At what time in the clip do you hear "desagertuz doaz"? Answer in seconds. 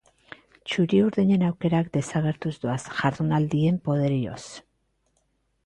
1.99-2.79